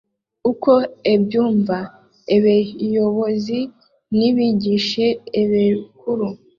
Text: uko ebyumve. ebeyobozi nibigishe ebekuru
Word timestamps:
uko 0.51 0.71
ebyumve. 1.13 1.79
ebeyobozi 2.35 3.59
nibigishe 4.17 5.07
ebekuru 5.41 6.27